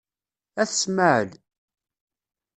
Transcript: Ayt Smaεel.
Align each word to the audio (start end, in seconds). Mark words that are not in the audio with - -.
Ayt 0.61 0.71
Smaεel. 0.81 1.29